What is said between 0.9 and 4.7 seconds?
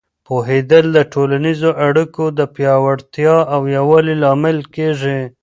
د ټولنیزو اړیکو د پیاوړتیا او یووالي لامل